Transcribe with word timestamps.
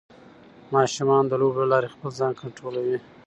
ماشومان 0.73 1.23
د 1.27 1.33
لوبو 1.41 1.59
له 1.61 1.67
لارې 1.71 1.93
خپل 1.93 2.09
ځان 2.19 2.33
کنټرولوي. 2.41 2.97